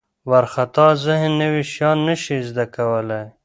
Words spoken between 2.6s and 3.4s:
کولی.